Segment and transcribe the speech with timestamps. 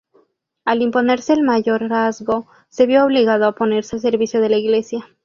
[0.65, 5.05] Al imponerse el mayorazgo, se vio obligado a ponerse al servicio de la iglesia.